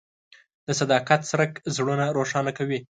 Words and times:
د 0.67 0.67
صداقت 0.79 1.21
څرک 1.29 1.51
زړونه 1.75 2.05
روښانه 2.17 2.51
کوي. 2.57 2.79